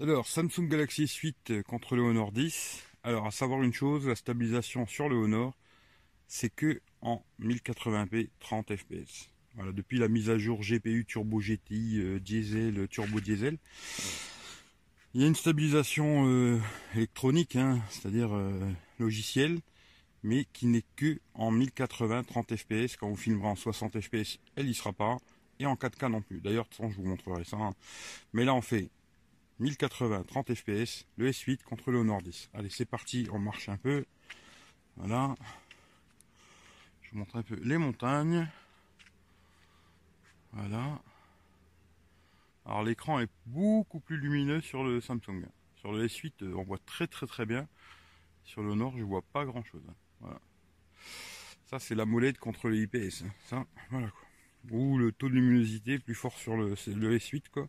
Alors, 0.00 0.28
Samsung 0.28 0.68
Galaxy 0.68 1.06
S8 1.06 1.64
contre 1.64 1.96
le 1.96 2.02
Honor 2.02 2.30
10. 2.30 2.84
Alors, 3.02 3.26
à 3.26 3.32
savoir 3.32 3.64
une 3.64 3.72
chose, 3.72 4.06
la 4.06 4.14
stabilisation 4.14 4.86
sur 4.86 5.08
le 5.08 5.16
Honor, 5.16 5.58
c'est 6.28 6.50
que 6.50 6.80
en 7.00 7.24
1080p 7.42 8.28
30 8.38 8.76
fps. 8.76 9.28
Voilà, 9.56 9.72
depuis 9.72 9.98
la 9.98 10.06
mise 10.06 10.30
à 10.30 10.38
jour 10.38 10.60
GPU 10.60 11.04
Turbo 11.04 11.40
GTI 11.40 11.98
euh, 11.98 12.20
diesel, 12.20 12.86
turbo 12.86 13.18
diesel. 13.18 13.58
Il 15.14 15.20
y 15.20 15.24
a 15.24 15.26
une 15.26 15.34
stabilisation 15.34 16.28
euh, 16.28 16.60
électronique, 16.94 17.56
hein, 17.56 17.80
c'est-à-dire 17.90 18.32
euh, 18.32 18.70
logicielle, 19.00 19.58
mais 20.22 20.46
qui 20.52 20.66
n'est 20.66 20.84
que 20.94 21.18
en 21.34 21.50
1080 21.50 22.22
30 22.22 22.54
fps. 22.54 22.96
Quand 22.98 23.08
vous 23.08 23.16
filmerez 23.16 23.48
en 23.48 23.56
60 23.56 24.00
fps, 24.00 24.38
elle 24.54 24.66
n'y 24.66 24.74
sera 24.74 24.92
pas. 24.92 25.16
Et 25.58 25.66
en 25.66 25.74
4K 25.74 26.08
non 26.08 26.22
plus. 26.22 26.40
D'ailleurs, 26.40 26.68
je 26.78 26.94
vous 26.94 27.04
montrerai 27.04 27.42
ça. 27.42 27.56
Hein. 27.56 27.74
Mais 28.32 28.44
là, 28.44 28.54
on 28.54 28.62
fait 28.62 28.90
1080 29.60 30.24
30 30.24 30.54
fps, 30.54 31.06
le 31.16 31.30
S8 31.30 31.62
contre 31.62 31.90
le 31.90 31.98
Honor 31.98 32.22
10. 32.22 32.50
Allez, 32.54 32.70
c'est 32.70 32.84
parti, 32.84 33.28
on 33.32 33.38
marche 33.38 33.68
un 33.68 33.76
peu. 33.76 34.04
Voilà. 34.96 35.34
Je 37.02 37.10
vous 37.10 37.18
montre 37.18 37.36
un 37.36 37.42
peu 37.42 37.58
les 37.62 37.78
montagnes. 37.78 38.48
Voilà. 40.52 41.00
Alors 42.66 42.82
l'écran 42.82 43.18
est 43.20 43.30
beaucoup 43.46 44.00
plus 44.00 44.18
lumineux 44.18 44.60
sur 44.60 44.84
le 44.84 45.00
Samsung. 45.00 45.46
Sur 45.76 45.92
le 45.92 46.06
S8, 46.06 46.32
euh, 46.42 46.54
on 46.54 46.62
voit 46.62 46.78
très 46.78 47.06
très 47.06 47.26
très 47.26 47.46
bien. 47.46 47.66
Sur 48.44 48.62
le 48.62 48.74
Nord, 48.74 48.96
je 48.96 49.02
vois 49.02 49.22
pas 49.22 49.44
grand 49.44 49.64
chose. 49.64 49.82
Voilà. 50.20 50.40
Ça, 51.66 51.78
c'est 51.78 51.94
la 51.94 52.06
molette 52.06 52.38
contre 52.38 52.68
le 52.68 52.76
IPS. 52.76 53.24
Ça, 53.46 53.66
voilà 53.90 54.08
quoi. 54.08 54.28
Ou 54.70 54.98
le 54.98 55.12
taux 55.12 55.28
de 55.28 55.34
luminosité 55.34 55.98
plus 55.98 56.14
fort 56.14 56.36
sur 56.36 56.56
le, 56.56 56.70
le 56.70 57.18
S8 57.18 57.44
quoi. 57.52 57.68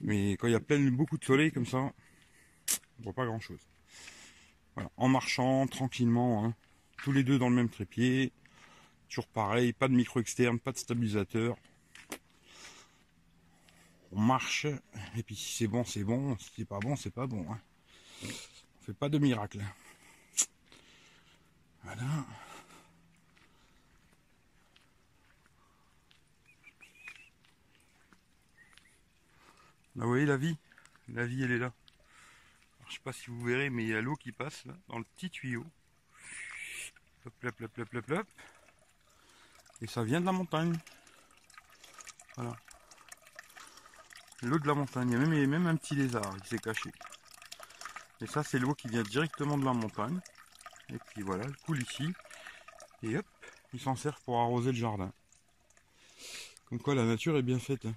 Mais 0.00 0.32
quand 0.32 0.46
il 0.46 0.52
y 0.52 0.56
a 0.56 0.60
plein, 0.60 0.90
beaucoup 0.90 1.18
de 1.18 1.24
soleil 1.24 1.52
comme 1.52 1.66
ça, 1.66 1.78
on 1.78 3.02
voit 3.02 3.12
pas 3.12 3.26
grand 3.26 3.40
chose. 3.40 3.60
En 4.96 5.08
marchant 5.08 5.66
tranquillement, 5.66 6.44
hein. 6.44 6.54
tous 7.02 7.12
les 7.12 7.22
deux 7.22 7.38
dans 7.38 7.50
le 7.50 7.56
même 7.56 7.68
trépied. 7.68 8.32
Toujours 9.08 9.26
pareil, 9.26 9.72
pas 9.72 9.88
de 9.88 9.94
micro 9.94 10.20
externe, 10.20 10.58
pas 10.58 10.72
de 10.72 10.78
stabilisateur. 10.78 11.56
On 14.12 14.20
marche, 14.20 14.66
et 15.16 15.22
puis 15.22 15.36
si 15.36 15.56
c'est 15.56 15.66
bon, 15.66 15.84
c'est 15.84 16.04
bon. 16.04 16.36
Si 16.38 16.50
c'est 16.56 16.64
pas 16.64 16.78
bon, 16.78 16.96
c'est 16.96 17.10
pas 17.10 17.26
bon. 17.26 17.44
Hein. 17.50 17.58
On 18.24 18.84
fait 18.84 18.94
pas 18.94 19.08
de 19.08 19.18
miracle. 19.18 19.60
Voilà. 21.82 22.26
Vous 29.96 30.08
voyez 30.08 30.26
la 30.26 30.36
vie 30.36 30.56
La 31.08 31.26
vie, 31.26 31.42
elle 31.42 31.52
est 31.52 31.58
là. 31.58 31.72
Je 32.86 32.90
je 32.90 32.94
sais 32.94 33.00
pas 33.02 33.12
si 33.12 33.26
vous 33.30 33.42
verrez, 33.42 33.70
mais 33.70 33.84
il 33.84 33.88
y 33.88 33.94
a 33.94 34.00
l'eau 34.00 34.16
qui 34.16 34.32
passe 34.32 34.64
dans 34.88 34.98
le 34.98 35.04
petit 35.04 35.30
tuyau. 35.30 35.64
Hop, 37.26 37.34
hop, 37.44 37.60
hop, 37.60 37.78
hop, 37.78 37.94
hop, 37.94 38.10
hop. 38.10 38.26
Et 39.82 39.86
ça 39.86 40.02
vient 40.04 40.20
de 40.20 40.26
la 40.26 40.32
montagne. 40.32 40.76
Voilà. 42.36 42.56
L'eau 44.42 44.58
de 44.58 44.66
la 44.66 44.74
montagne. 44.74 45.10
Il 45.10 45.12
y 45.12 45.16
a 45.16 45.18
même, 45.18 45.46
même 45.46 45.66
un 45.66 45.76
petit 45.76 45.94
lézard 45.94 46.36
qui 46.42 46.48
s'est 46.48 46.58
caché. 46.58 46.90
Et 48.20 48.26
ça, 48.26 48.42
c'est 48.42 48.58
l'eau 48.58 48.74
qui 48.74 48.88
vient 48.88 49.02
directement 49.02 49.58
de 49.58 49.64
la 49.64 49.72
montagne. 49.72 50.20
Et 50.88 50.98
puis 50.98 51.22
voilà, 51.22 51.44
elle 51.44 51.56
coule 51.58 51.82
ici. 51.82 52.12
Et 53.02 53.16
hop, 53.16 53.26
il 53.72 53.80
s'en 53.80 53.96
sert 53.96 54.18
pour 54.20 54.40
arroser 54.40 54.72
le 54.72 54.78
jardin. 54.78 55.12
Comme 56.68 56.80
quoi 56.80 56.94
la 56.94 57.04
nature 57.04 57.36
est 57.36 57.42
bien 57.42 57.58
faite. 57.58 57.86
Hein. 57.86 57.94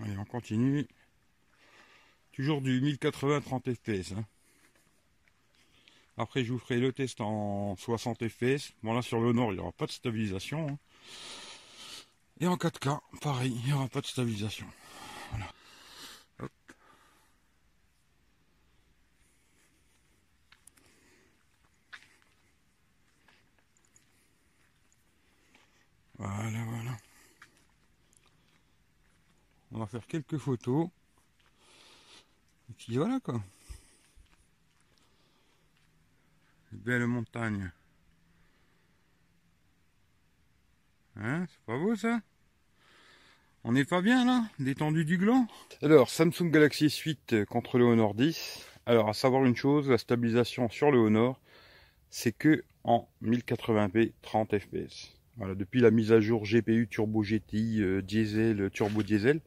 On 0.00 0.24
continue. 0.24 0.86
Toujours 2.32 2.60
du 2.62 2.80
1080 2.80 3.40
30 3.40 3.74
fps. 3.74 4.14
Après, 6.16 6.44
je 6.44 6.52
vous 6.52 6.58
ferai 6.58 6.78
le 6.78 6.92
test 6.92 7.20
en 7.20 7.76
60 7.76 8.28
fps. 8.28 8.72
Bon, 8.82 8.92
là, 8.92 9.02
sur 9.02 9.20
le 9.20 9.32
nord, 9.32 9.52
il 9.52 9.56
n'y 9.56 9.60
aura 9.60 9.72
pas 9.72 9.86
de 9.86 9.92
stabilisation. 9.92 10.68
Hein. 10.68 10.78
Et 12.40 12.46
en 12.46 12.56
4K, 12.56 13.00
pareil, 13.20 13.52
il 13.54 13.66
n'y 13.66 13.72
aura 13.72 13.88
pas 13.88 14.00
de 14.00 14.06
stabilisation. 14.06 14.66
Voilà, 26.18 26.64
voilà. 26.64 26.89
On 29.72 29.78
va 29.78 29.86
faire 29.86 30.06
quelques 30.06 30.38
photos. 30.38 30.88
Et 32.70 32.72
puis 32.76 32.96
voilà 32.96 33.20
quoi. 33.20 33.42
Belle 36.72 37.06
montagne. 37.06 37.70
Hein, 41.16 41.46
c'est 41.48 41.60
pas 41.66 41.76
beau 41.76 41.94
ça? 41.96 42.20
On 43.62 43.72
n'est 43.72 43.84
pas 43.84 44.00
bien 44.00 44.24
là 44.24 44.44
Détendu 44.58 45.04
du 45.04 45.18
gland? 45.18 45.46
Alors, 45.82 46.08
Samsung 46.08 46.50
Galaxy 46.50 46.86
S8 46.86 47.44
contre 47.44 47.76
le 47.78 47.84
Honor 47.84 48.14
10. 48.14 48.66
Alors, 48.86 49.08
à 49.08 49.12
savoir 49.12 49.44
une 49.44 49.56
chose, 49.56 49.90
la 49.90 49.98
stabilisation 49.98 50.70
sur 50.70 50.90
le 50.90 50.98
Honor, 50.98 51.38
c'est 52.08 52.32
que 52.32 52.64
en 52.84 53.06
1080p 53.22 54.12
30 54.22 54.58
fps. 54.58 55.19
Voilà, 55.40 55.54
depuis 55.54 55.80
la 55.80 55.90
mise 55.90 56.12
à 56.12 56.20
jour 56.20 56.44
GPU 56.44 56.86
Turbo 56.86 57.22
GTI 57.22 57.80
euh, 57.80 58.02
diesel, 58.02 58.68
turbo 58.74 59.02
diesel. 59.02 59.40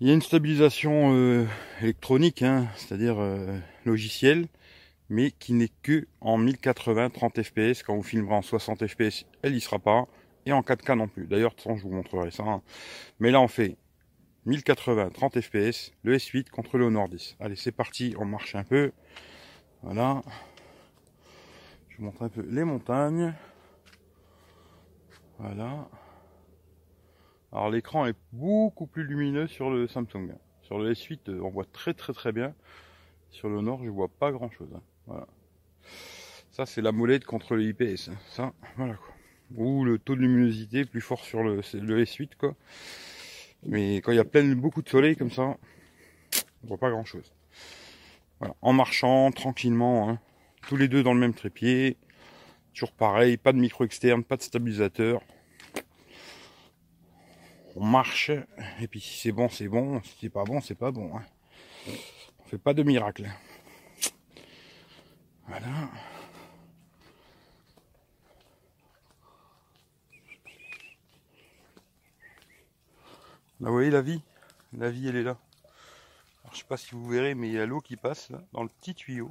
Il 0.00 0.06
y 0.06 0.10
a 0.10 0.12
une 0.12 0.20
stabilisation 0.20 1.14
euh, 1.14 1.46
électronique, 1.80 2.42
hein, 2.42 2.68
c'est-à-dire 2.76 3.18
euh, 3.18 3.58
logicielle, 3.86 4.48
mais 5.08 5.30
qui 5.30 5.54
n'est 5.54 5.70
que 5.82 6.06
en 6.20 6.36
1080 6.36 7.08
30 7.08 7.42
fps. 7.42 7.82
Quand 7.84 7.96
vous 7.96 8.02
filmerez 8.02 8.34
en 8.34 8.42
60 8.42 8.86
fps, 8.86 9.24
elle 9.40 9.54
n'y 9.54 9.62
sera 9.62 9.78
pas. 9.78 10.06
Et 10.44 10.52
en 10.52 10.60
4K 10.60 10.98
non 10.98 11.08
plus. 11.08 11.26
D'ailleurs, 11.26 11.54
je 11.64 11.82
vous 11.82 11.88
montrerai 11.88 12.30
ça. 12.30 12.42
Hein. 12.42 12.60
Mais 13.20 13.30
là, 13.30 13.40
on 13.40 13.48
fait 13.48 13.78
1080 14.44 15.08
30 15.08 15.40
fps, 15.40 15.92
le 16.02 16.18
S8 16.18 16.50
contre 16.50 16.76
le 16.76 16.84
Honor 16.84 17.08
10. 17.08 17.36
Allez, 17.40 17.56
c'est 17.56 17.72
parti, 17.72 18.14
on 18.18 18.26
marche 18.26 18.54
un 18.56 18.64
peu. 18.64 18.92
Voilà. 19.82 20.22
Je 21.88 21.96
vous 21.96 22.04
montre 22.04 22.20
un 22.20 22.28
peu 22.28 22.44
les 22.46 22.64
montagnes. 22.64 23.32
Voilà. 25.38 25.88
Alors 27.52 27.70
l'écran 27.70 28.06
est 28.06 28.16
beaucoup 28.32 28.86
plus 28.86 29.04
lumineux 29.04 29.46
sur 29.46 29.70
le 29.70 29.86
Samsung. 29.86 30.34
Sur 30.62 30.78
le 30.78 30.92
S8, 30.92 31.28
euh, 31.28 31.40
on 31.40 31.50
voit 31.50 31.64
très 31.64 31.94
très 31.94 32.12
très 32.12 32.32
bien. 32.32 32.54
Sur 33.30 33.48
le 33.48 33.60
Nord, 33.60 33.84
je 33.84 33.90
vois 33.90 34.08
pas 34.08 34.32
grand 34.32 34.50
chose. 34.50 34.68
Hein. 34.74 34.82
Voilà. 35.06 35.26
Ça, 36.50 36.66
c'est 36.66 36.82
la 36.82 36.92
molette 36.92 37.24
contre 37.24 37.54
le 37.54 37.64
IPS. 37.64 38.08
Hein. 38.08 38.16
Ça, 38.28 38.52
voilà 38.76 38.94
quoi. 38.94 39.14
Ou 39.56 39.84
le 39.84 39.98
taux 39.98 40.14
de 40.14 40.20
luminosité 40.20 40.84
plus 40.84 41.00
fort 41.00 41.24
sur 41.24 41.42
le, 41.42 41.56
le 41.74 42.04
S8 42.04 42.30
quoi. 42.38 42.54
Mais 43.66 43.96
quand 43.98 44.12
il 44.12 44.16
y 44.16 44.20
a 44.20 44.24
plein, 44.24 44.54
beaucoup 44.54 44.82
de 44.82 44.88
soleil 44.88 45.16
comme 45.16 45.30
ça, 45.30 45.42
on 45.42 46.66
voit 46.66 46.78
pas 46.78 46.90
grand 46.90 47.04
chose. 47.04 47.32
Voilà. 48.40 48.54
En 48.62 48.72
marchant 48.72 49.30
tranquillement, 49.30 50.10
hein. 50.10 50.18
tous 50.66 50.76
les 50.76 50.88
deux 50.88 51.02
dans 51.02 51.14
le 51.14 51.20
même 51.20 51.34
trépied. 51.34 51.96
Toujours 52.74 52.92
pareil, 52.92 53.36
pas 53.36 53.52
de 53.52 53.58
micro 53.58 53.84
externe, 53.84 54.24
pas 54.24 54.36
de 54.36 54.42
stabilisateur. 54.42 55.22
On 57.76 57.84
marche, 57.84 58.32
et 58.80 58.88
puis 58.88 59.00
si 59.00 59.16
c'est 59.16 59.32
bon, 59.32 59.48
c'est 59.48 59.68
bon. 59.68 60.02
Si 60.02 60.16
c'est 60.20 60.28
pas 60.28 60.42
bon, 60.44 60.60
c'est 60.60 60.74
pas 60.74 60.90
bon. 60.90 61.16
Hein. 61.16 61.24
On 62.40 62.44
fait 62.44 62.58
pas 62.58 62.74
de 62.74 62.82
miracle. 62.82 63.30
Voilà. 65.46 65.66
Là, 73.60 73.68
vous 73.68 73.72
voyez 73.72 73.90
la 73.90 74.02
vie? 74.02 74.20
La 74.76 74.90
vie, 74.90 75.08
elle 75.08 75.16
est 75.16 75.22
là. 75.22 75.38
Alors, 76.42 76.54
je 76.54 76.58
sais 76.58 76.64
pas 76.64 76.76
si 76.76 76.90
vous 76.90 77.06
verrez, 77.08 77.36
mais 77.36 77.48
il 77.48 77.54
y 77.54 77.60
a 77.60 77.66
l'eau 77.66 77.80
qui 77.80 77.96
passe 77.96 78.30
là, 78.30 78.42
dans 78.52 78.64
le 78.64 78.68
petit 78.68 78.94
tuyau. 78.94 79.30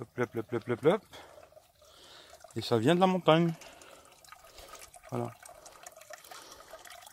Hop, 0.00 0.08
hop, 0.18 0.36
hop, 0.36 0.52
hop, 0.52 0.68
hop, 0.68 0.84
hop. 0.84 1.04
Et 2.56 2.62
ça 2.62 2.78
vient 2.78 2.94
de 2.94 3.00
la 3.00 3.06
montagne. 3.06 3.52
Voilà. 5.10 5.32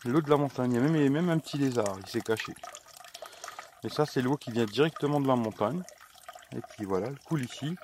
L'eau 0.04 0.20
de 0.20 0.30
la 0.30 0.36
montagne. 0.36 0.72
Il 0.72 0.76
y 0.76 0.78
a 0.78 0.82
même, 0.82 1.12
même 1.12 1.30
un 1.30 1.38
petit 1.38 1.58
lézard 1.58 1.98
qui 2.04 2.12
s'est 2.12 2.20
caché. 2.20 2.52
Et 3.84 3.88
ça, 3.88 4.06
c'est 4.06 4.22
l'eau 4.22 4.36
qui 4.36 4.52
vient 4.52 4.64
directement 4.64 5.20
de 5.20 5.26
la 5.26 5.36
montagne. 5.36 5.82
Et 6.56 6.60
puis 6.70 6.84
voilà, 6.84 7.08
elle 7.08 7.18
coule 7.20 7.44
ici. 7.44 7.76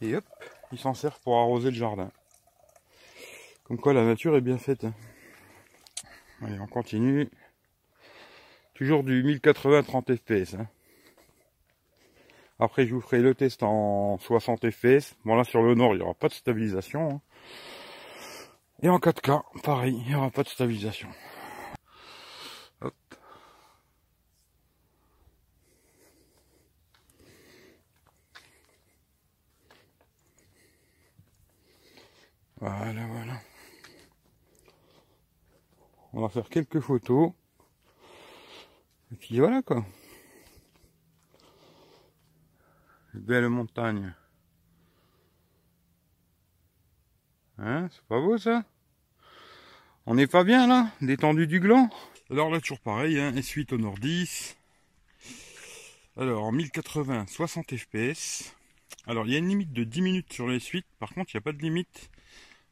Et 0.00 0.14
hop, 0.14 0.24
il 0.72 0.78
s'en 0.78 0.94
sert 0.94 1.18
pour 1.20 1.38
arroser 1.38 1.70
le 1.70 1.76
jardin. 1.76 2.10
Comme 3.64 3.78
quoi 3.78 3.92
la 3.92 4.04
nature 4.04 4.36
est 4.36 4.40
bien 4.40 4.58
faite. 4.58 4.84
Hein. 4.84 4.94
Allez, 6.42 6.60
on 6.60 6.66
continue. 6.66 7.28
Toujours 8.74 9.02
du 9.02 9.24
1080 9.24 9.82
30 9.82 10.16
fps. 10.16 10.56
Après, 12.60 12.86
je 12.86 12.94
vous 12.94 13.00
ferai 13.00 13.20
le 13.20 13.34
test 13.34 13.62
en 13.62 14.18
60 14.18 14.70
fps. 14.70 15.14
Bon, 15.24 15.36
là, 15.36 15.44
sur 15.44 15.62
le 15.62 15.74
Nord, 15.74 15.94
il 15.94 15.98
n'y 15.98 16.02
aura 16.02 16.14
pas 16.14 16.28
de 16.28 16.32
stabilisation. 16.32 17.08
Hein. 17.10 17.20
Et 18.82 18.88
en 18.88 18.98
4K, 18.98 19.42
pareil, 19.62 19.96
il 20.00 20.08
n'y 20.08 20.14
aura 20.14 20.30
pas 20.30 20.42
de 20.42 20.48
stabilisation. 20.48 21.08
Voilà, 32.60 33.06
voilà. 33.06 33.34
On 36.12 36.20
va 36.20 36.28
faire 36.28 36.48
quelques 36.48 36.80
photos. 36.80 37.32
Et 39.12 39.16
puis 39.16 39.38
voilà 39.38 39.62
quoi. 39.62 39.84
Belle 43.18 43.48
montagne. 43.48 44.14
Hein, 47.58 47.88
c'est 47.90 48.04
pas 48.04 48.20
beau 48.20 48.38
ça? 48.38 48.64
On 50.06 50.14
n'est 50.14 50.28
pas 50.28 50.44
bien 50.44 50.68
là? 50.68 50.92
Détendu 51.00 51.48
du 51.48 51.58
gland? 51.58 51.90
Alors 52.30 52.48
là 52.48 52.60
toujours 52.60 52.80
pareil, 52.80 53.18
hein, 53.18 53.32
S8 53.32 53.74
au 53.74 53.78
nord 53.78 53.98
10. 53.98 54.56
Alors 56.16 56.44
en 56.44 56.52
1080, 56.52 57.26
60 57.26 57.76
fps. 57.76 58.54
Alors 59.06 59.26
il 59.26 59.32
y 59.32 59.34
a 59.34 59.38
une 59.38 59.48
limite 59.48 59.72
de 59.72 59.82
10 59.82 60.00
minutes 60.00 60.32
sur 60.32 60.46
les 60.46 60.60
suites, 60.60 60.86
par 61.00 61.12
contre 61.12 61.34
il 61.34 61.38
n'y 61.38 61.40
a 61.40 61.42
pas 61.42 61.52
de 61.52 61.58
limite 61.58 62.10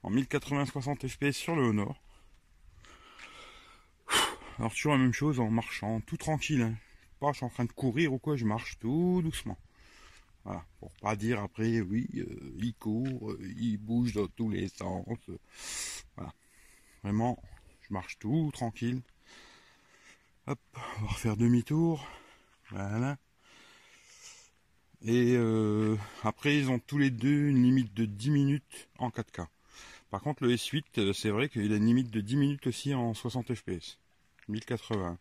en 0.05 0.11
1080 0.11 0.67
60 0.67 1.09
fps 1.09 1.33
sur 1.33 1.57
le 1.57 1.65
Honor. 1.65 2.01
Alors 4.59 4.73
toujours 4.73 4.93
la 4.93 4.99
même 4.99 5.13
chose 5.13 5.41
en 5.41 5.51
marchant, 5.51 6.01
tout 6.03 6.17
tranquille. 6.17 6.63
Hein. 6.63 6.75
Pas 7.19 7.33
je 7.33 7.39
suis 7.39 7.47
en 7.47 7.51
train 7.51 7.65
de 7.65 7.73
courir 7.73 8.13
ou 8.13 8.19
quoi, 8.19 8.37
je 8.37 8.45
marche 8.45 8.79
tout 8.79 9.21
doucement. 9.23 9.59
Voilà, 10.47 10.65
pour 10.79 10.93
pas 11.03 11.17
dire 11.17 11.43
après, 11.43 11.81
oui, 11.81 12.07
euh, 12.15 12.55
il 12.61 12.73
court, 12.75 13.33
euh, 13.33 13.53
il 13.59 13.79
bouge 13.79 14.13
dans 14.13 14.29
tous 14.29 14.49
les 14.49 14.69
sens. 14.69 15.05
voilà. 16.15 16.33
Vraiment, 17.03 17.43
je 17.81 17.93
marche 17.93 18.17
tout 18.21 18.51
tranquille. 18.53 19.03
Hop, 20.47 20.61
on 20.77 21.01
va 21.03 21.07
refaire 21.09 21.37
demi-tour. 21.37 22.07
Voilà. 22.71 23.19
Et 25.03 25.35
euh, 25.35 25.97
après, 26.23 26.57
ils 26.57 26.71
ont 26.71 26.79
tous 26.79 26.99
les 26.99 27.11
deux 27.11 27.49
une 27.49 27.65
limite 27.65 27.93
de 27.95 28.05
10 28.05 28.31
minutes 28.31 28.89
en 29.01 29.09
4K. 29.09 29.49
Par 30.11 30.21
contre, 30.21 30.45
le 30.45 30.55
S8, 30.55 31.13
c'est 31.13 31.31
vrai 31.31 31.49
qu'il 31.49 31.73
a 31.73 31.77
une 31.77 31.87
limite 31.87 32.11
de 32.13 32.21
10 32.21 32.37
minutes 32.37 32.69
aussi 32.69 32.95
en 32.95 33.15
60 33.15 33.53
fps. 33.53 33.99
1080. 34.47 35.19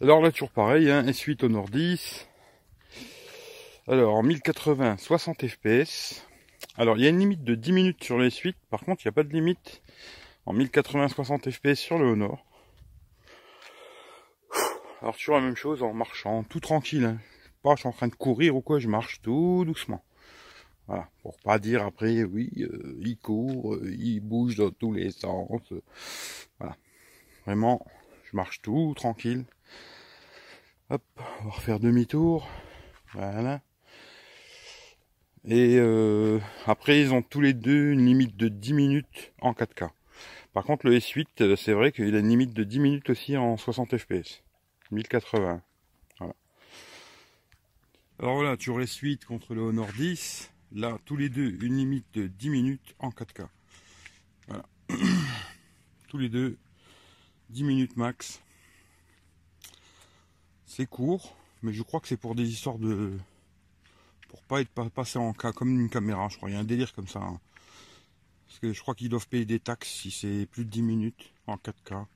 Alors 0.00 0.20
là, 0.20 0.32
toujours 0.32 0.50
pareil, 0.50 0.90
hein, 0.90 1.04
S8 1.04 1.44
au 1.44 1.48
nord 1.48 1.68
10. 1.68 2.26
Alors, 3.86 4.16
en 4.16 4.24
1080, 4.24 4.96
60 4.96 5.46
fps. 5.46 6.26
Alors, 6.76 6.96
il 6.96 7.04
y 7.04 7.06
a 7.06 7.10
une 7.10 7.20
limite 7.20 7.44
de 7.44 7.54
10 7.54 7.72
minutes 7.72 8.02
sur 8.02 8.18
les 8.18 8.28
S8. 8.28 8.54
Par 8.70 8.80
contre, 8.80 9.04
il 9.04 9.08
n'y 9.08 9.10
a 9.10 9.12
pas 9.12 9.22
de 9.22 9.32
limite 9.32 9.82
en 10.46 10.52
1080, 10.52 11.08
60 11.08 11.48
fps 11.48 11.74
sur 11.74 11.98
le 11.98 12.06
Honor. 12.06 12.44
Alors, 15.00 15.16
toujours 15.16 15.36
la 15.36 15.42
même 15.42 15.54
chose 15.54 15.84
en 15.84 15.94
marchant, 15.94 16.42
tout 16.42 16.60
tranquille. 16.60 17.04
Hein. 17.04 17.18
Pas, 17.62 17.76
je 17.76 17.80
suis 17.80 17.88
en 17.88 17.92
train 17.92 18.08
de 18.08 18.16
courir 18.16 18.56
ou 18.56 18.62
quoi, 18.62 18.80
je 18.80 18.88
marche 18.88 19.22
tout 19.22 19.62
doucement. 19.64 20.02
Voilà, 20.88 21.08
pour 21.22 21.38
pas 21.38 21.60
dire 21.60 21.84
après, 21.84 22.24
oui, 22.24 22.50
euh, 22.58 22.98
il 23.00 23.16
court, 23.16 23.74
euh, 23.74 23.94
il 23.96 24.20
bouge 24.20 24.56
dans 24.56 24.70
tous 24.70 24.92
les 24.92 25.12
sens. 25.12 25.48
voilà. 26.58 26.76
Vraiment, 27.46 27.86
je 28.24 28.36
marche 28.36 28.60
tout 28.60 28.92
tranquille. 28.96 29.44
On 30.94 31.44
va 31.44 31.50
refaire 31.50 31.80
demi-tour. 31.80 32.48
Voilà. 33.14 33.62
Et 35.44 35.76
euh, 35.78 36.38
après, 36.66 37.00
ils 37.00 37.12
ont 37.12 37.22
tous 37.22 37.40
les 37.40 37.52
deux 37.52 37.90
une 37.90 38.06
limite 38.06 38.36
de 38.36 38.48
10 38.48 38.72
minutes 38.74 39.32
en 39.40 39.52
4K. 39.52 39.90
Par 40.52 40.64
contre, 40.64 40.86
le 40.86 40.96
S8, 40.96 41.26
euh, 41.40 41.56
c'est 41.56 41.72
vrai 41.72 41.90
qu'il 41.90 42.14
a 42.14 42.20
une 42.20 42.28
limite 42.28 42.54
de 42.54 42.62
10 42.62 42.78
minutes 42.78 43.10
aussi 43.10 43.36
en 43.36 43.56
60 43.56 43.96
fps. 43.98 44.42
1080. 44.92 45.62
Voilà. 46.18 46.34
Alors 48.20 48.34
voilà, 48.36 48.56
aurais 48.68 48.84
S8 48.84 49.24
contre 49.24 49.54
le 49.54 49.62
Honor 49.62 49.88
10. 49.98 50.52
Là, 50.72 50.98
tous 51.04 51.16
les 51.16 51.28
deux, 51.28 51.56
une 51.60 51.76
limite 51.76 52.06
de 52.14 52.28
10 52.28 52.50
minutes 52.50 52.94
en 53.00 53.10
4K. 53.10 53.48
Voilà. 54.46 54.64
tous 56.08 56.18
les 56.18 56.28
deux, 56.28 56.56
10 57.50 57.64
minutes 57.64 57.96
max. 57.96 58.43
C'est 60.66 60.86
court, 60.86 61.36
mais 61.62 61.72
je 61.72 61.82
crois 61.82 62.00
que 62.00 62.08
c'est 62.08 62.16
pour 62.16 62.34
des 62.34 62.48
histoires 62.48 62.78
de... 62.78 63.18
Pour 64.28 64.42
pas 64.42 64.60
être 64.60 64.70
passé 64.90 65.18
en 65.18 65.32
cas 65.32 65.52
comme 65.52 65.78
une 65.80 65.88
caméra, 65.88 66.28
je 66.28 66.36
crois. 66.36 66.50
Il 66.50 66.54
y 66.54 66.56
a 66.56 66.60
un 66.60 66.64
délire 66.64 66.92
comme 66.92 67.06
ça. 67.06 67.20
Hein. 67.20 67.40
Parce 68.46 68.58
que 68.58 68.72
je 68.72 68.80
crois 68.80 68.94
qu'ils 68.94 69.08
doivent 69.08 69.28
payer 69.28 69.44
des 69.44 69.60
taxes 69.60 69.90
si 69.90 70.10
c'est 70.10 70.46
plus 70.46 70.64
de 70.64 70.70
10 70.70 70.82
minutes 70.82 71.32
en 71.46 71.56
4K. 71.56 72.06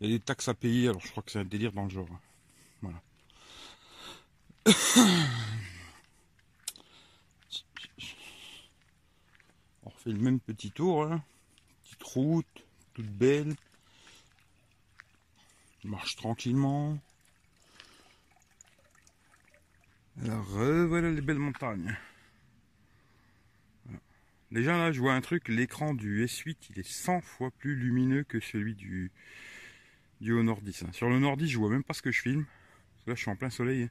Il 0.00 0.10
y 0.10 0.14
a 0.14 0.18
des 0.18 0.24
taxes 0.24 0.48
à 0.48 0.54
payer, 0.54 0.88
alors 0.88 1.00
je 1.00 1.10
crois 1.10 1.22
que 1.22 1.30
c'est 1.30 1.38
un 1.38 1.44
délire 1.44 1.72
dans 1.72 1.84
le 1.84 1.90
genre. 1.90 2.08
Hein. 2.10 2.20
Voilà. 2.82 3.00
On 9.84 9.90
refait 9.90 10.10
le 10.10 10.18
même 10.18 10.40
petit 10.40 10.70
tour. 10.70 11.04
Hein. 11.04 11.22
Petite 11.84 12.02
route, 12.02 12.66
toute 12.94 13.06
belle. 13.06 13.54
Marche 15.84 16.16
tranquillement. 16.16 16.98
Alors, 20.22 20.44
voilà 20.44 21.10
les 21.10 21.20
belles 21.20 21.38
montagnes. 21.38 21.96
Déjà 24.50 24.78
là, 24.78 24.92
je 24.92 25.00
vois 25.00 25.14
un 25.14 25.20
truc, 25.20 25.48
l'écran 25.48 25.94
du 25.94 26.24
S8, 26.24 26.56
il 26.70 26.78
est 26.78 26.86
100 26.86 27.22
fois 27.22 27.50
plus 27.50 27.74
lumineux 27.74 28.22
que 28.22 28.38
celui 28.38 28.76
du, 28.76 29.10
du 30.20 30.32
Honor 30.32 30.60
10. 30.60 30.84
Hein. 30.84 30.92
Sur 30.92 31.08
le 31.08 31.36
10, 31.36 31.48
je 31.48 31.58
vois 31.58 31.70
même 31.70 31.82
pas 31.82 31.94
ce 31.94 32.02
que 32.02 32.12
je 32.12 32.20
filme. 32.20 32.44
Parce 32.44 33.04
que 33.04 33.10
là, 33.10 33.16
je 33.16 33.20
suis 33.22 33.30
en 33.30 33.36
plein 33.36 33.50
soleil. 33.50 33.82
Hein. 33.82 33.90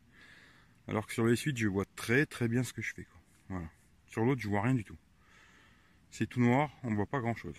Alors 0.88 1.06
que 1.06 1.14
sur 1.14 1.26
le 1.26 1.34
S8, 1.34 1.58
je 1.58 1.68
vois 1.68 1.86
très 1.98 2.26
très 2.26 2.48
bien 2.48 2.64
ce 2.64 2.72
que 2.72 2.82
je 2.82 2.94
fais. 2.94 3.08
Voilà. 3.50 3.68
Sur 4.08 4.24
l'autre, 4.24 4.42
je 4.42 4.48
vois 4.48 4.62
rien 4.62 4.74
du 4.74 4.86
tout. 4.86 4.98
C'est 6.12 6.28
tout 6.28 6.40
noir, 6.40 6.70
on 6.84 6.94
voit 6.94 7.08
pas 7.08 7.20
grand 7.20 7.36
chose. 7.36 7.56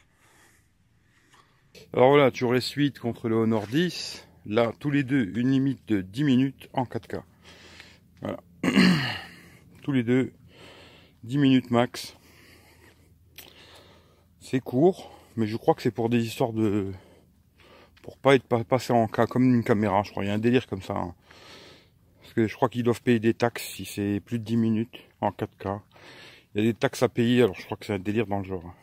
Alors 1.93 2.11
voilà, 2.11 2.31
tu 2.31 2.45
S8 2.45 2.99
contre 2.99 3.29
le 3.29 3.35
Honor 3.35 3.67
10. 3.67 4.27
Là, 4.47 4.73
tous 4.79 4.91
les 4.91 5.03
deux, 5.03 5.31
une 5.39 5.51
limite 5.51 5.87
de 5.89 6.01
10 6.01 6.25
minutes 6.25 6.69
en 6.73 6.85
4K. 6.85 7.23
Voilà. 8.21 8.41
Tous 9.83 9.93
les 9.93 10.03
deux, 10.03 10.33
10 11.25 11.39
minutes 11.39 11.71
max. 11.71 12.17
C'est 14.41 14.61
court, 14.61 15.13
mais 15.37 15.47
je 15.47 15.57
crois 15.57 15.75
que 15.75 15.83
c'est 15.83 15.91
pour 15.91 16.09
des 16.09 16.25
histoires 16.27 16.53
de... 16.53 16.93
Pour 18.03 18.19
pas 18.19 18.35
être 18.35 18.45
passé 18.65 18.93
en 18.93 19.07
cas 19.07 19.27
comme 19.27 19.45
une 19.45 19.65
caméra, 19.65 20.03
je 20.03 20.11
crois. 20.11 20.25
Il 20.25 20.27
y 20.27 20.31
a 20.31 20.35
un 20.35 20.39
délire 20.39 20.67
comme 20.67 20.83
ça. 20.83 20.95
Hein. 20.95 21.15
Parce 22.21 22.35
que 22.35 22.47
je 22.47 22.55
crois 22.55 22.69
qu'ils 22.69 22.83
doivent 22.83 23.01
payer 23.03 23.21
des 23.21 23.33
taxes 23.33 23.65
si 23.65 23.87
c'est 23.87 24.21
plus 24.21 24.39
de 24.39 24.45
10 24.45 24.57
minutes 24.57 24.99
en 25.21 25.31
4K. 25.31 25.81
Il 26.55 26.65
y 26.65 26.69
a 26.69 26.73
des 26.73 26.79
taxes 26.79 27.03
à 27.03 27.09
payer, 27.09 27.43
alors 27.43 27.55
je 27.57 27.65
crois 27.65 27.77
que 27.79 27.87
c'est 27.87 27.95
un 27.95 27.99
délire 27.99 28.27
dans 28.27 28.39
le 28.39 28.45
genre. 28.45 28.75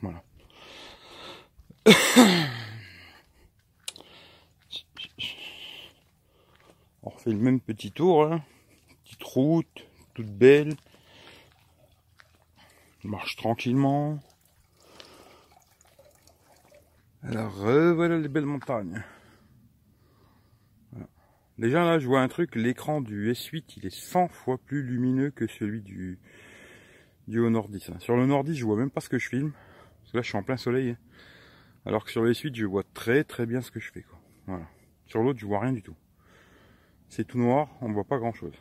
Voilà. 0.00 0.22
On 7.02 7.10
refait 7.10 7.30
le 7.30 7.38
même 7.38 7.60
petit 7.60 7.90
tour. 7.90 8.24
Hein 8.24 8.42
route, 9.34 9.86
toute 10.14 10.30
belle. 10.30 10.74
marche 13.04 13.36
tranquillement. 13.36 14.18
Alors 17.22 17.52
voilà 17.52 18.18
les 18.18 18.28
belles 18.28 18.46
montagnes. 18.46 19.02
Déjà 21.58 21.84
là 21.84 21.98
je 21.98 22.06
vois 22.06 22.22
un 22.22 22.28
truc, 22.28 22.54
l'écran 22.54 23.02
du 23.02 23.30
S8 23.30 23.74
il 23.76 23.86
est 23.86 23.94
100 23.94 24.28
fois 24.28 24.56
plus 24.56 24.82
lumineux 24.82 25.30
que 25.30 25.46
celui 25.46 25.82
du, 25.82 26.18
du 27.28 27.38
Honor 27.38 27.68
10. 27.68 27.98
Sur 27.98 28.16
le 28.16 28.42
10 28.42 28.54
je 28.54 28.64
vois 28.64 28.76
même 28.76 28.90
pas 28.90 29.02
ce 29.02 29.10
que 29.10 29.18
je 29.18 29.28
filme. 29.28 29.52
Parce 30.00 30.12
que 30.12 30.16
là 30.16 30.22
je 30.22 30.28
suis 30.28 30.38
en 30.38 30.42
plein 30.42 30.56
soleil. 30.56 30.96
Alors 31.84 32.04
que 32.04 32.10
sur 32.10 32.22
le 32.22 32.32
S8 32.32 32.54
je 32.54 32.64
vois 32.64 32.84
très 32.94 33.24
très 33.24 33.44
bien 33.44 33.60
ce 33.60 33.70
que 33.70 33.80
je 33.80 33.92
fais. 33.92 34.02
Quoi. 34.02 34.18
Voilà. 34.46 34.66
Sur 35.06 35.22
l'autre 35.22 35.38
je 35.38 35.46
vois 35.46 35.60
rien 35.60 35.72
du 35.72 35.82
tout. 35.82 35.96
C'est 37.10 37.26
tout 37.26 37.38
noir, 37.38 37.68
on 37.82 37.92
voit 37.92 38.04
pas 38.04 38.18
grand 38.18 38.32
chose. 38.32 38.54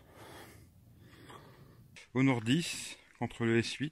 Honor 2.16 2.42
10 2.42 2.98
contre 3.20 3.46
le 3.46 3.62
S8. 3.62 3.92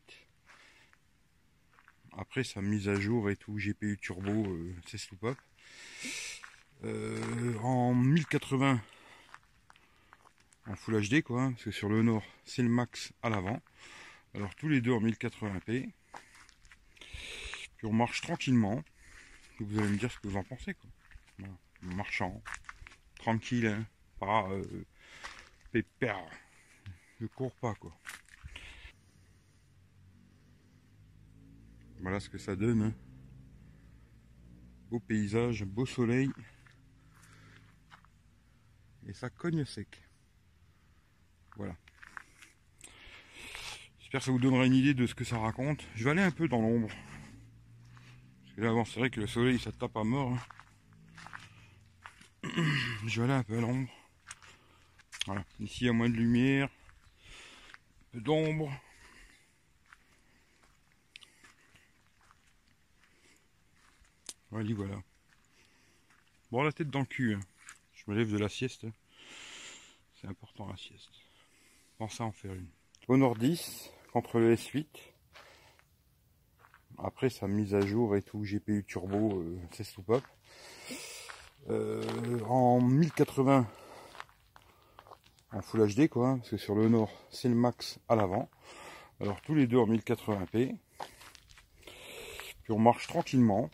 Après 2.17 2.43
sa 2.43 2.61
mise 2.61 2.89
à 2.89 2.95
jour 2.95 3.29
et 3.29 3.35
tout, 3.35 3.53
GPU 3.53 3.95
turbo, 4.01 4.31
euh, 4.31 4.75
c'est 4.87 4.97
sloop 4.97 5.37
euh, 6.83 7.57
en 7.59 7.93
1080 7.93 8.81
en 10.65 10.75
Full 10.75 11.07
HD 11.07 11.21
quoi, 11.21 11.43
hein, 11.43 11.51
parce 11.51 11.65
que 11.65 11.71
sur 11.71 11.89
le 11.89 11.99
Honor 11.99 12.23
c'est 12.43 12.63
le 12.63 12.69
max 12.69 13.13
à 13.21 13.29
l'avant. 13.29 13.61
Alors 14.33 14.55
tous 14.55 14.67
les 14.67 14.81
deux 14.81 14.93
en 14.93 15.01
1080p. 15.01 15.91
Puis 17.77 17.85
on 17.85 17.93
marche 17.93 18.21
tranquillement. 18.21 18.83
Vous 19.59 19.77
allez 19.77 19.89
me 19.89 19.97
dire 19.97 20.11
ce 20.11 20.17
que 20.17 20.27
vous 20.27 20.37
en 20.37 20.43
pensez 20.43 20.73
quoi. 20.73 20.89
Marchant, 21.83 22.41
tranquille, 23.19 23.67
hein, 23.67 23.85
pas 24.19 24.49
euh, 24.49 24.85
pépère 25.71 26.25
je 27.19 27.25
cours 27.27 27.53
pas 27.55 27.73
quoi. 27.75 27.97
Voilà 32.01 32.19
ce 32.19 32.29
que 32.29 32.37
ça 32.37 32.55
donne. 32.55 32.81
Hein. 32.81 32.93
Beau 34.89 34.99
paysage, 34.99 35.63
beau 35.65 35.85
soleil. 35.85 36.29
Et 39.07 39.13
ça 39.13 39.29
cogne 39.29 39.65
sec. 39.65 40.03
Voilà. 41.55 41.75
J'espère 43.99 44.21
que 44.21 44.25
ça 44.25 44.31
vous 44.31 44.39
donnera 44.39 44.65
une 44.65 44.75
idée 44.75 44.93
de 44.93 45.05
ce 45.05 45.15
que 45.15 45.23
ça 45.23 45.39
raconte. 45.39 45.85
Je 45.95 46.03
vais 46.03 46.11
aller 46.11 46.21
un 46.21 46.31
peu 46.31 46.47
dans 46.47 46.61
l'ombre. 46.61 46.89
Parce 46.89 48.55
que 48.55 48.61
là, 48.61 48.71
bon, 48.71 48.85
c'est 48.85 48.99
vrai 48.99 49.09
que 49.09 49.19
le 49.19 49.27
soleil, 49.27 49.59
ça 49.59 49.71
tape 49.71 49.97
à 49.97 50.03
mort. 50.03 50.33
hein. 50.33 50.39
Je 53.05 53.21
vais 53.21 53.25
aller 53.25 53.39
un 53.39 53.43
peu 53.43 53.57
à 53.57 53.61
l'ombre. 53.61 53.89
Voilà. 55.25 55.43
Ici, 55.59 55.83
il 55.83 55.87
y 55.87 55.89
a 55.89 55.93
moins 55.93 56.09
de 56.09 56.15
lumière. 56.15 56.69
D'ombre. 58.17 58.71
Voilà, 64.49 64.73
voilà. 64.73 64.95
Bon, 66.51 66.63
la 66.63 66.71
tête 66.71 66.89
dans 66.89 67.01
le 67.01 67.05
cul. 67.05 67.35
hein. 67.35 67.39
Je 67.93 68.03
me 68.09 68.17
lève 68.17 68.31
de 68.31 68.37
la 68.39 68.49
sieste. 68.49 68.87
C'est 70.19 70.27
important 70.27 70.67
la 70.67 70.77
sieste. 70.77 71.11
Pensez 71.99 72.23
à 72.23 72.25
en 72.25 72.31
faire 72.31 72.53
une. 72.53 72.67
Honor 73.07 73.35
10 73.35 73.91
contre 74.11 74.39
le 74.39 74.55
S8. 74.55 74.87
Après 76.97 77.29
sa 77.29 77.47
mise 77.47 77.75
à 77.75 77.81
jour 77.81 78.15
et 78.15 78.23
tout, 78.23 78.39
GPU 78.41 78.83
turbo, 78.83 79.41
euh, 79.41 79.59
c'est 79.71 79.83
tout 79.93 80.01
pop. 80.01 80.23
Euh, 81.69 82.39
en 82.45 82.81
1080 82.81 83.69
en 85.51 85.61
Full 85.61 85.93
HD 85.95 86.07
quoi, 86.09 86.29
hein, 86.29 86.37
parce 86.37 86.49
que 86.51 86.57
sur 86.57 86.75
le 86.75 86.89
Nord 86.89 87.11
c'est 87.29 87.49
le 87.49 87.55
max 87.55 87.99
à 88.09 88.15
l'avant. 88.15 88.49
Alors 89.19 89.41
tous 89.41 89.55
les 89.55 89.67
deux 89.67 89.77
en 89.77 89.87
1080p. 89.87 90.77
Puis 92.63 92.71
on 92.71 92.79
marche 92.79 93.07
tranquillement. 93.07 93.69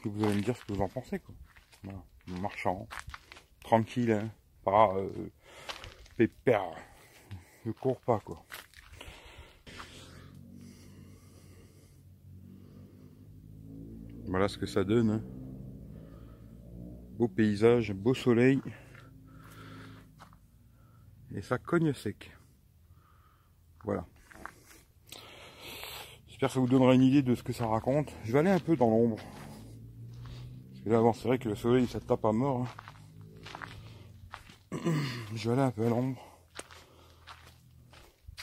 Puis 0.00 0.10
vous 0.10 0.24
allez 0.24 0.36
me 0.36 0.42
dire 0.42 0.56
ce 0.56 0.64
que 0.64 0.72
vous 0.72 0.82
en 0.82 0.88
pensez 0.88 1.18
quoi. 1.18 1.34
Voilà, 1.84 2.02
marchant, 2.40 2.88
tranquille, 3.62 4.10
hein, 4.12 4.30
pas 4.64 4.94
euh, 4.96 5.30
pépère. 6.16 6.70
Je 7.64 7.70
cours 7.70 8.00
pas 8.00 8.20
quoi. 8.20 8.44
Voilà 14.26 14.48
ce 14.48 14.58
que 14.58 14.66
ça 14.66 14.82
donne. 14.82 15.10
hein. 15.10 15.22
Beau 17.16 17.28
paysage, 17.28 17.92
beau 17.92 18.12
soleil. 18.12 18.60
Et 21.36 21.42
ça 21.42 21.58
cogne 21.58 21.92
sec. 21.92 22.34
Voilà. 23.84 24.06
J'espère 26.26 26.48
que 26.48 26.54
ça 26.54 26.60
vous 26.60 26.66
donnera 26.66 26.94
une 26.94 27.02
idée 27.02 27.22
de 27.22 27.34
ce 27.34 27.42
que 27.42 27.52
ça 27.52 27.66
raconte. 27.66 28.10
Je 28.24 28.32
vais 28.32 28.38
aller 28.38 28.50
un 28.50 28.58
peu 28.58 28.74
dans 28.74 28.88
l'ombre. 28.88 29.18
Parce 29.18 30.82
que 30.82 30.88
là, 30.88 31.00
bon, 31.02 31.12
c'est 31.12 31.28
vrai 31.28 31.38
que 31.38 31.50
le 31.50 31.54
soleil, 31.54 31.86
ça 31.86 32.00
tape 32.00 32.24
à 32.24 32.32
mort. 32.32 32.66
hein. 34.72 34.78
Je 35.34 35.50
vais 35.50 35.52
aller 35.56 35.66
un 35.66 35.70
peu 35.70 35.84
à 35.84 35.90
l'ombre. 35.90 36.18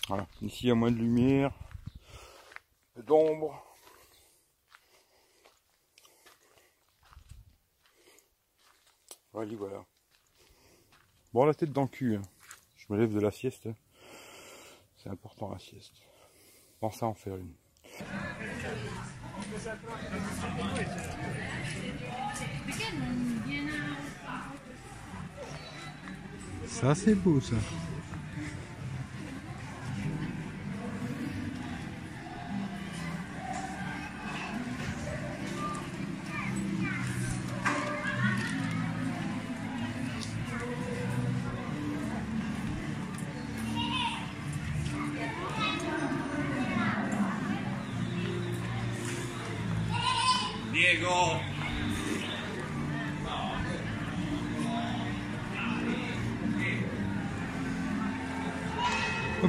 Voilà. 0.07 0.27
Ici, 0.43 0.65
il 0.65 0.67
y 0.67 0.71
a 0.71 0.75
moins 0.75 0.91
de 0.91 0.97
lumière. 0.97 1.51
D'ombre. 2.95 3.75
Voilà, 9.31 9.55
voilà. 9.55 9.83
Bon, 11.33 11.45
la 11.45 11.55
tête 11.55 11.71
dans 11.71 11.81
le 11.81 11.87
cul. 11.87 12.17
hein. 12.17 12.21
Je 12.93 12.95
me 12.95 13.01
lève 13.01 13.15
de 13.15 13.21
la 13.21 13.31
sieste. 13.31 13.67
C'est 14.97 15.09
important 15.09 15.49
la 15.51 15.57
sieste. 15.57 15.95
Pensez 16.79 17.03
à 17.03 17.07
en 17.07 17.15
faire 17.15 17.37
une. 17.37 17.55
Ça, 26.67 26.93
c'est 26.93 27.15
beau, 27.15 27.41
ça. 27.41 27.55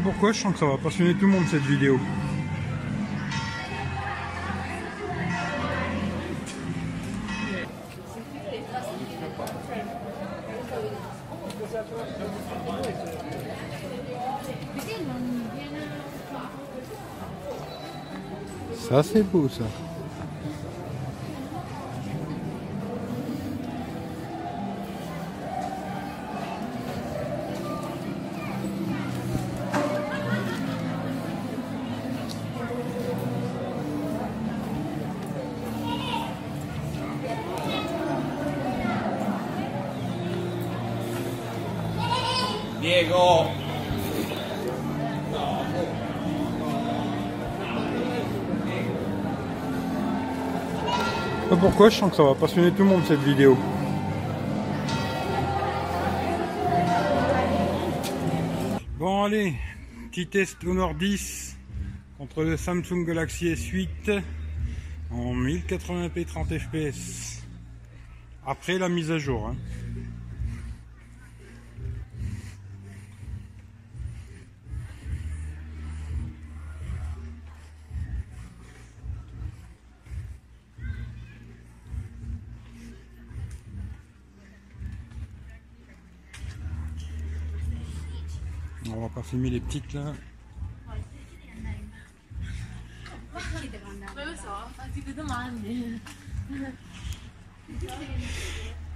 Pourquoi, 0.02 0.32
je 0.32 0.40
sens 0.40 0.52
que 0.52 0.58
ça 0.58 0.66
va 0.66 0.76
passionner 0.76 1.14
tout 1.14 1.26
le 1.26 1.32
monde 1.32 1.44
cette 1.50 1.62
vidéo. 1.62 1.98
Ça 18.88 19.02
c'est 19.02 19.22
beau 19.22 19.48
ça. 19.48 19.64
Pourquoi, 51.64 51.88
je 51.88 51.96
sens 51.96 52.10
que 52.10 52.16
ça 52.16 52.22
va 52.22 52.34
passionner 52.34 52.70
tout 52.72 52.82
le 52.82 52.90
monde 52.90 53.04
cette 53.06 53.22
vidéo. 53.22 53.56
Bon 58.98 59.22
allez, 59.24 59.54
petit 60.10 60.26
test 60.26 60.58
Honor 60.66 60.94
10 60.94 61.56
contre 62.18 62.42
le 62.44 62.58
Samsung 62.58 63.06
Galaxy 63.06 63.46
S8 63.46 64.20
en 65.10 65.34
1080p 65.34 66.26
30 66.26 66.58
fps. 66.58 67.42
Après 68.46 68.78
la 68.78 68.90
mise 68.90 69.10
à 69.10 69.16
jour. 69.16 69.48
hein. 69.48 69.56
Pas 89.24 89.30
filmer 89.30 89.50
les 89.50 89.60
petites 89.60 89.92
là. 89.94 90.12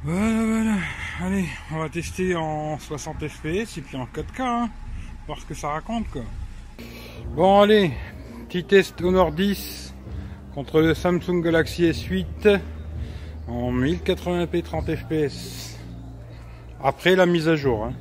Voilà, 0.05 0.45
voilà. 0.45 0.77
Allez, 1.21 1.47
on 1.73 1.79
va 1.79 1.89
tester 1.89 2.37
en 2.37 2.79
60 2.79 3.27
fps 3.29 3.79
et 3.79 3.81
puis 3.81 3.97
en 3.97 4.05
4K. 4.05 4.41
hein. 4.43 4.71
Voir 5.27 5.41
ce 5.41 5.47
que 5.47 5.55
ça 5.55 5.69
raconte 5.71 6.09
quoi. 6.09 6.23
Bon 7.35 7.61
allez, 7.63 7.93
petit 8.49 8.65
test 8.65 9.01
Honor 9.03 9.33
10 9.33 9.95
contre 10.55 10.81
le 10.81 10.95
Samsung 10.95 11.43
Galaxy 11.43 11.85
S8 11.85 12.61
en 13.49 13.73
1080p 13.73 14.63
30 14.63 14.95
fps. 14.95 15.79
Après 16.83 17.17
la 17.17 17.27
mise 17.27 17.49
à 17.49 17.57
jour. 17.57 17.85
hein. 17.87 17.93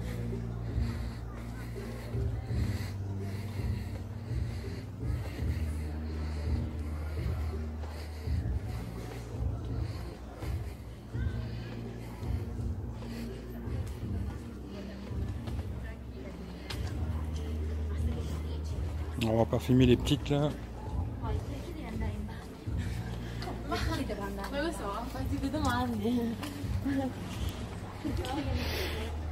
Va 19.57 19.63
filmer 19.63 19.85
les 19.87 19.97
petites. 19.97 20.33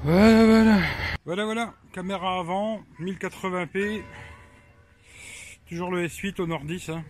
Voilà, 0.04 0.46
voilà. 0.46 0.78
Voilà, 1.26 1.46
voilà. 1.46 1.74
Caméra 1.94 2.40
avant, 2.40 2.82
1080p. 3.00 4.04
Toujours 5.68 5.92
le 5.92 6.08
S8 6.08 6.42
au 6.42 6.48
nord 6.48 6.64
10. 6.64 6.90
Hein. 6.90 7.04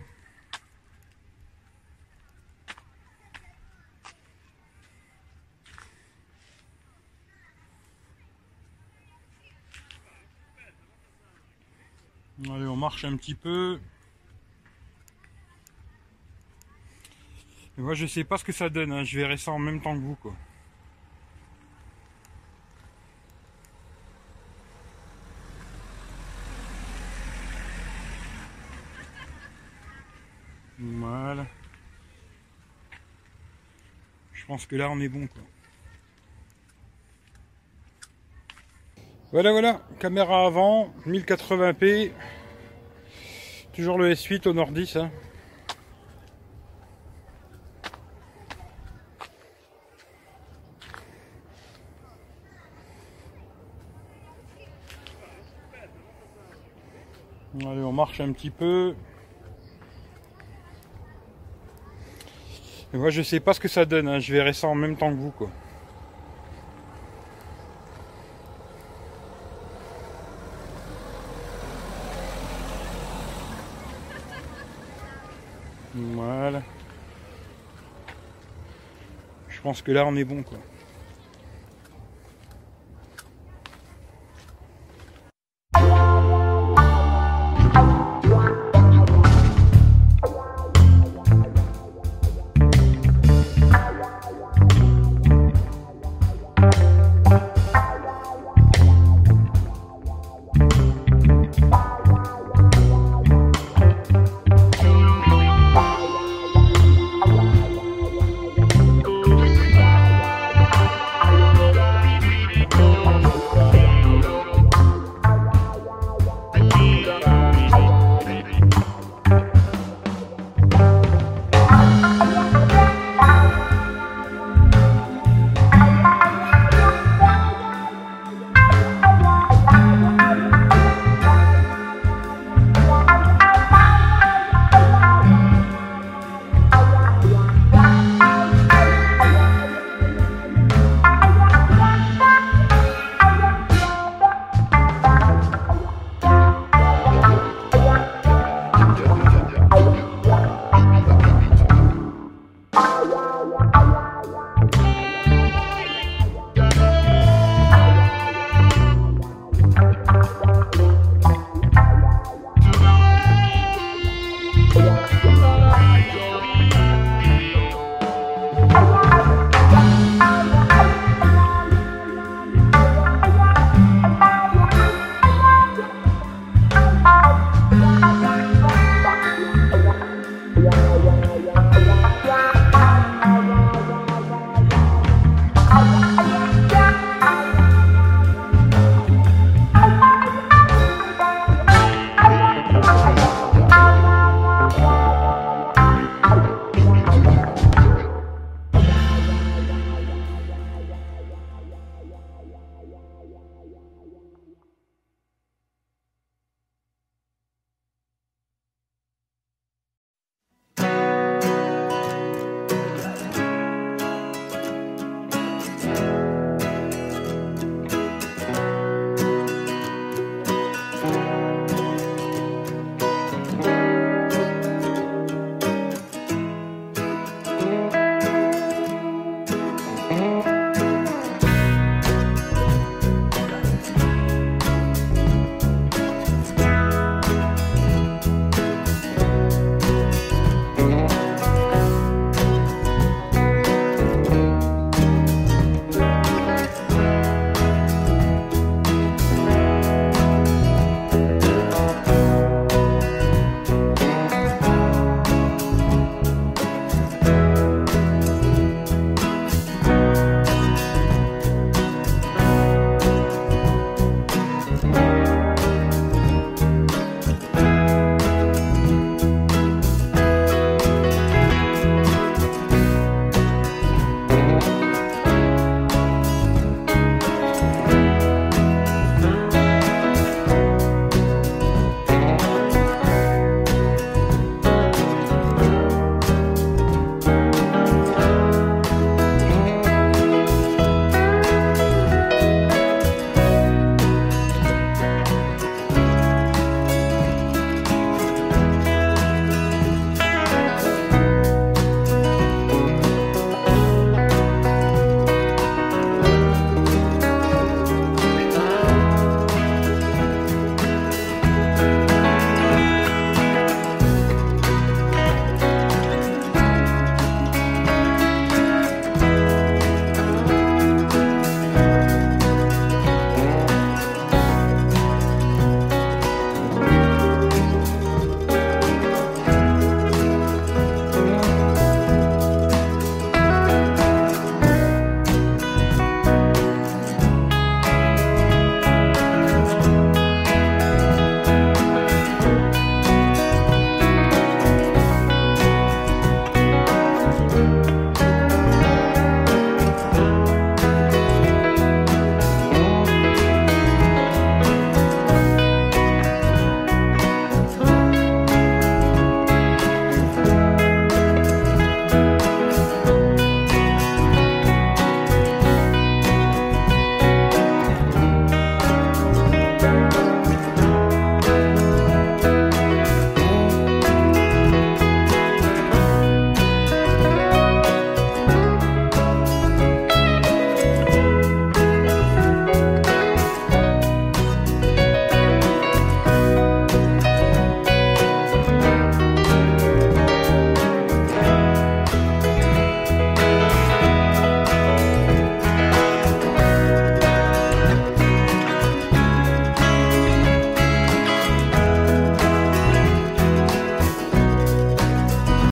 Allez, 12.44 12.66
on 12.66 12.76
marche 12.76 13.04
un 13.04 13.16
petit 13.16 13.34
peu. 13.34 13.80
Moi, 17.78 17.94
je 17.94 18.06
sais 18.06 18.24
pas 18.24 18.36
ce 18.38 18.44
que 18.44 18.52
ça 18.52 18.68
donne. 18.68 18.92
hein. 18.92 19.04
Je 19.04 19.18
verrai 19.18 19.36
ça 19.36 19.52
en 19.52 19.58
même 19.58 19.80
temps 19.80 19.94
que 19.94 20.00
vous, 20.00 20.16
quoi. 20.16 20.34
Voilà. 30.78 31.46
Je 34.32 34.44
pense 34.46 34.66
que 34.66 34.76
là, 34.76 34.90
on 34.90 35.00
est 35.00 35.08
bon, 35.08 35.26
quoi. 35.26 35.42
Voilà, 39.32 39.50
voilà, 39.52 39.80
caméra 39.98 40.46
avant, 40.46 40.88
1080p. 41.06 42.12
Toujours 43.72 43.98
le 43.98 44.12
S8 44.12 44.48
au 44.48 44.52
nord 44.54 44.70
10. 44.72 44.96
Hein. 44.96 45.10
Allez, 57.54 57.82
on 57.82 57.92
marche 57.92 58.20
un 58.20 58.32
petit 58.32 58.50
peu. 58.50 58.94
Et 62.92 62.96
moi, 62.98 63.10
je 63.10 63.22
sais 63.22 63.40
pas 63.40 63.52
ce 63.54 63.60
que 63.60 63.68
ça 63.68 63.84
donne. 63.84 64.08
hein. 64.08 64.18
Je 64.18 64.32
verrai 64.32 64.52
ça 64.52 64.68
en 64.68 64.74
même 64.74 64.96
temps 64.96 65.10
que 65.10 65.16
vous, 65.16 65.30
quoi. 65.30 65.50
Voilà. 75.98 76.62
Je 79.48 79.60
pense 79.62 79.80
que 79.80 79.92
là, 79.92 80.04
on 80.04 80.14
est 80.14 80.24
bon, 80.24 80.42
quoi. 80.42 80.58